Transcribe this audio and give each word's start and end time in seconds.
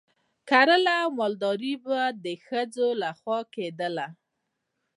کرکیله 0.49 0.95
او 1.03 1.09
مالداري 1.19 1.73
د 2.23 2.25
ښځینه 2.45 2.85
وو 2.91 2.97
لخوا 3.03 3.39
کیدله. 3.53 4.07